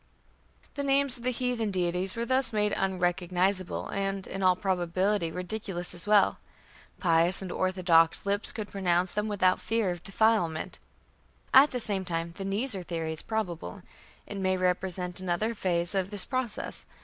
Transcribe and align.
The 0.73 0.83
names 0.83 1.19
of 1.19 1.25
heathen 1.25 1.69
deities 1.69 2.15
were 2.15 2.25
thus 2.25 2.51
made 2.51 2.71
"unrecognizable, 2.75 3.87
and 3.89 4.25
in 4.25 4.41
all 4.41 4.55
probability 4.55 5.31
ridiculous 5.31 5.93
as 5.93 6.07
well.... 6.07 6.39
Pious 6.99 7.39
and 7.43 7.51
orthodox 7.51 8.25
lips 8.25 8.51
could 8.51 8.69
pronounce 8.71 9.11
them 9.11 9.27
without 9.27 9.59
fear 9.61 9.91
of 9.91 10.01
defilement." 10.01 10.79
At 11.53 11.69
the 11.69 11.79
same 11.79 12.03
time 12.03 12.33
the 12.37 12.45
"Nisr" 12.45 12.83
theory 12.83 13.13
is 13.13 13.21
probable: 13.21 13.83
it 14.25 14.37
may 14.37 14.57
represent 14.57 15.19
another 15.19 15.53
phase 15.53 15.93
of 15.93 16.09
this 16.09 16.25
process. 16.25 16.87